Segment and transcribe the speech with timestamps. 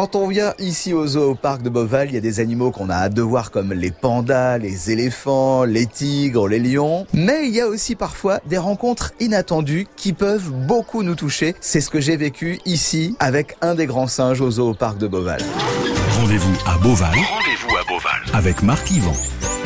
[0.00, 2.70] Quand on vient ici au zoo au parc de Beauval, il y a des animaux
[2.70, 7.06] qu'on a hâte de voir comme les pandas, les éléphants, les tigres, les lions.
[7.12, 11.54] Mais il y a aussi parfois des rencontres inattendues qui peuvent beaucoup nous toucher.
[11.60, 14.96] C'est ce que j'ai vécu ici avec un des grands singes au zoo au parc
[14.96, 15.42] de Beauval.
[16.18, 17.10] Rendez-vous à Beauval.
[17.10, 18.22] Rendez-vous à Beauval.
[18.32, 19.12] Avec Marc Yvan.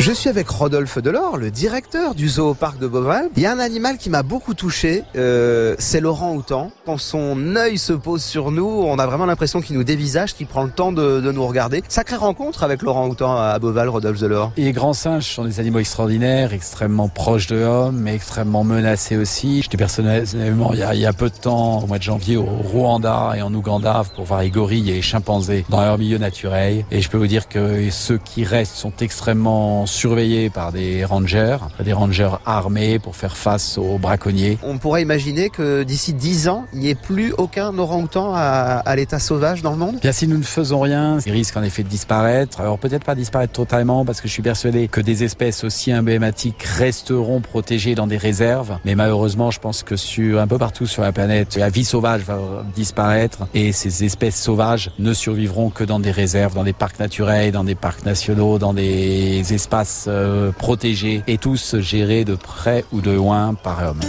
[0.04, 3.30] Je suis avec Rodolphe Delors, le directeur du zoo parc de Beauval.
[3.38, 6.70] Il y a un animal qui m'a beaucoup touché, euh, c'est Laurent Houtan.
[6.84, 10.46] Quand son œil se pose sur nous, on a vraiment l'impression qu'il nous dévisage, qu'il
[10.46, 11.82] prend le temps de, de, nous regarder.
[11.88, 14.52] Sacrée rencontre avec Laurent Houtan à Beauval, Rodolphe Delors.
[14.58, 19.62] Les grands singes sont des animaux extraordinaires, extrêmement proches de l'homme, mais extrêmement menacés aussi.
[19.62, 23.32] J'étais personnellement il il y, a, peu de temps, au mois de janvier, au Rwanda
[23.38, 26.84] et en Ouganda pour voir les gorilles et les chimpanzés dans leur milieu naturel.
[26.90, 31.56] Et je peux vous dire que ceux qui restent sont extrêmement surveillés par des rangers,
[31.82, 34.58] des rangers armés pour faire face aux braconniers.
[34.62, 38.96] On pourrait imaginer que d'ici 10 ans, il n'y ait plus aucun orang-outan à, à
[38.96, 40.00] l'état sauvage dans le monde?
[40.00, 42.60] Bien si nous ne faisons rien, ils risquent en effet de disparaître.
[42.60, 46.62] Alors peut-être pas disparaître totalement parce que je suis persuadé que des espèces aussi emblématiques
[46.62, 48.78] resteront protégées dans des réserves.
[48.84, 52.22] Mais malheureusement, je pense que sur un peu partout sur la planète, la vie sauvage
[52.22, 52.38] va
[52.74, 57.52] disparaître et ces espèces sauvages ne survivront que dans des réserves, dans des parcs naturels,
[57.52, 63.00] dans des parcs nationaux, dans des espaces euh, protégés et tous gérés de près ou
[63.00, 64.00] de loin par l'homme.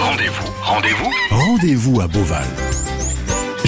[0.00, 2.46] Rendez-vous, rendez-vous, rendez-vous à Beauval.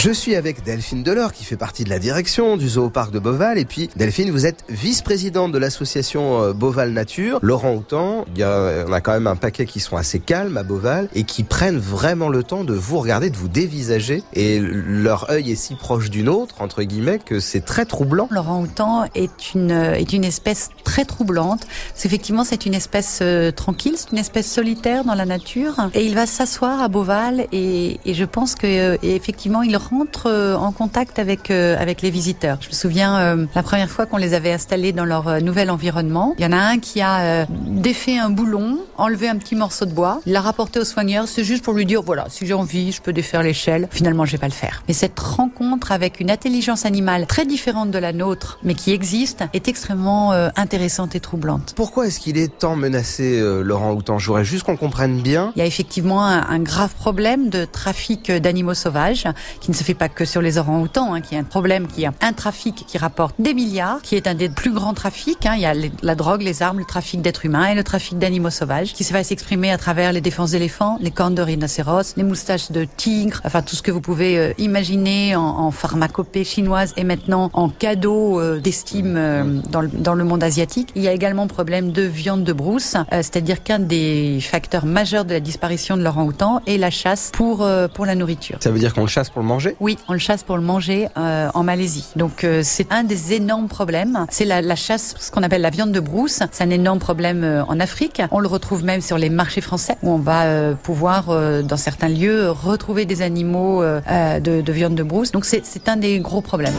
[0.02, 3.18] Je suis avec Delphine Delors qui fait partie de la direction du zoo parc de
[3.18, 7.38] Beauval et puis Delphine vous êtes vice-présidente de l'association Beauval Nature.
[7.42, 10.56] Laurent Houtan, il y a, on a quand même un paquet qui sont assez calmes
[10.56, 14.58] à Beauval et qui prennent vraiment le temps de vous regarder, de vous dévisager et
[14.58, 18.26] leur œil est si proche du nôtre entre guillemets que c'est très troublant.
[18.30, 21.66] Laurent Houtan est une est une espèce très troublante.
[22.02, 26.14] Effectivement, c'est une espèce euh, tranquille, c'est une espèce solitaire dans la nature et il
[26.14, 31.18] va s'asseoir à Beauval et, et je pense que euh, effectivement il rentre en contact
[31.18, 32.58] avec euh, avec les visiteurs.
[32.60, 35.70] Je me souviens euh, la première fois qu'on les avait installés dans leur euh, nouvel
[35.70, 36.34] environnement.
[36.38, 39.86] Il y en a un qui a euh, défait un boulon, enlevé un petit morceau
[39.86, 41.26] de bois, l'a rapporté au soigneur.
[41.28, 43.88] C'est juste pour lui dire voilà, si j'ai envie, je peux défaire l'échelle.
[43.90, 44.82] Finalement, je vais pas le faire.
[44.88, 49.44] Mais cette rencontre avec une intelligence animale très différente de la nôtre, mais qui existe,
[49.52, 51.72] est extrêmement euh, intéressante et troublante.
[51.76, 54.18] Pourquoi est-ce qu'il est tant menacé, euh, Laurent Houtan?
[54.18, 55.52] J'aurais juste qu'on comprenne bien.
[55.56, 59.26] Il y a effectivement un, un grave problème de trafic d'animaux sauvages
[59.60, 62.04] qui ne se fait pas que sur les orangs-outans, hein, qui est un problème, qui
[62.04, 65.46] a un trafic qui rapporte des milliards, qui est un des plus grands trafics.
[65.46, 65.54] Hein.
[65.56, 68.50] Il y a la drogue, les armes, le trafic d'êtres humains et le trafic d'animaux
[68.50, 72.24] sauvages, qui se va s'exprimer à travers les défenses d'éléphants, les cornes de rhinocéros, les
[72.24, 77.04] moustaches de tigre, enfin tout ce que vous pouvez euh, imaginer en, pharmacopée chinoise et
[77.04, 80.90] maintenant en cadeau euh, d'estime euh, dans, le, monde asiatique.
[80.94, 85.32] Il y a également problème de viande de brousse, c'est-à-dire qu'un des facteurs majeurs de
[85.32, 88.58] la disparition de l'orang-outan est la chasse pour la nourriture.
[88.60, 90.62] Ça veut dire qu'on le chasse pour le manger Oui, on le chasse pour le
[90.62, 92.08] manger euh, en Malaisie.
[92.16, 94.26] Donc euh, c'est un des énormes problèmes.
[94.30, 96.40] C'est la, la, chasse, ce qu'on appelle la viande de brousse.
[96.50, 98.22] C'est un énorme problème euh, en Afrique.
[98.30, 101.76] On le retrouve même sur les marchés français où on va euh, pouvoir, euh, dans
[101.76, 104.00] certains lieux, retrouver des animaux euh,
[104.40, 105.32] de, de, viande de brousse.
[105.32, 106.74] Donc c'est un des gros problèmes.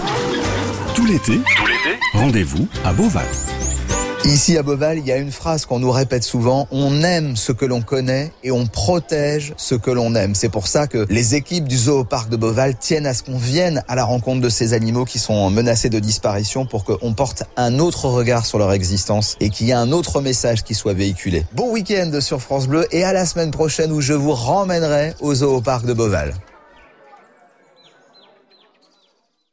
[0.95, 3.25] Tout l'été, tout l'été, rendez-vous à Beauval.
[4.23, 7.51] Ici à Beauval, il y a une phrase qu'on nous répète souvent, on aime ce
[7.51, 10.35] que l'on connaît et on protège ce que l'on aime.
[10.35, 11.77] C'est pour ça que les équipes du
[12.07, 15.17] parc de Beauval tiennent à ce qu'on vienne à la rencontre de ces animaux qui
[15.17, 19.67] sont menacés de disparition pour qu'on porte un autre regard sur leur existence et qu'il
[19.67, 21.43] y ait un autre message qui soit véhiculé.
[21.53, 25.61] Bon week-end sur France Bleu et à la semaine prochaine où je vous ramènerai au
[25.61, 26.35] parc de Beauval.